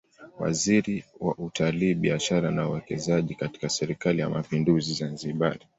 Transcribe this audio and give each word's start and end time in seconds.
Waziri 0.39 1.03
wa 1.19 1.35
Utalii 1.37 1.93
Biashara 1.93 2.51
na 2.51 2.69
Uwekezaji 2.69 3.35
katika 3.35 3.69
Serikali 3.69 4.21
ya 4.21 4.29
Mapinduzi 4.29 4.93
Zanzibar 4.93 5.57